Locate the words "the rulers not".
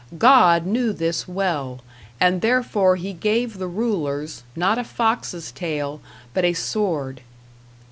3.59-4.79